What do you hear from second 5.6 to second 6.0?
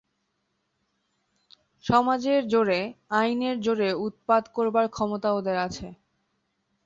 আছে।